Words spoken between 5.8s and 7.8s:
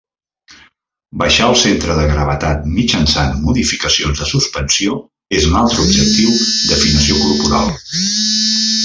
objectiu d'afinació corporal.